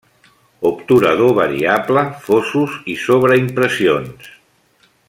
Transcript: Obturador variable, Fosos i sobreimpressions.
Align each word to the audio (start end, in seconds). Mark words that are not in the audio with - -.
Obturador 0.69 1.35
variable, 1.41 2.05
Fosos 2.25 2.81
i 2.95 2.97
sobreimpressions. 3.05 4.35